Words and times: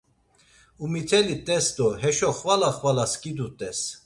Umiteli 0.83 1.35
t̆es 1.45 1.65
do 1.75 1.87
heşo 2.01 2.31
xvala 2.39 2.69
xvala 2.77 3.05
skidut̆es. 3.11 3.79